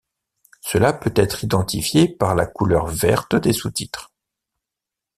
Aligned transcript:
Cela 0.61 0.93
peut 0.93 1.13
être 1.15 1.43
identifié 1.43 2.07
par 2.07 2.33
la 2.33 2.47
couleur 2.47 2.87
verte 2.87 3.35
des 3.35 3.53
sous-titres. 3.53 4.11